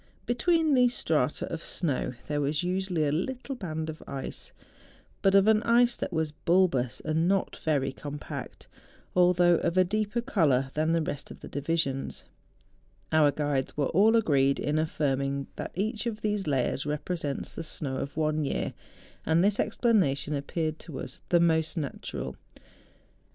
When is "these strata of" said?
0.73-1.61